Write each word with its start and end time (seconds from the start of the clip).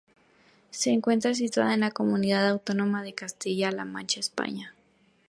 Se 0.71 0.89
encuentra 0.89 1.35
situada 1.35 1.75
en 1.75 1.81
la 1.81 1.91
Comunidad 1.91 2.49
Autónoma 2.49 3.03
de 3.03 3.13
Castilla-La 3.13 3.85
Mancha, 3.85 4.19
España. 4.19 4.73